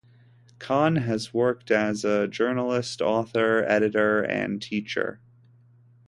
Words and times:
Kahn 0.57 0.95
has 0.95 1.31
worked 1.31 1.69
as 1.69 2.03
a 2.03 2.27
journalist, 2.27 3.03
author, 3.03 3.63
editor, 3.67 4.23
and 4.23 4.59
teacher. 4.59 5.19